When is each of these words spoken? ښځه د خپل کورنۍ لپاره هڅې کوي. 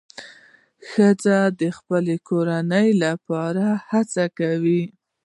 ښځه 0.89 1.37
د 1.59 1.61
خپل 1.77 2.05
کورنۍ 2.29 2.89
لپاره 3.03 3.65
هڅې 3.89 4.25
کوي. 4.39 4.83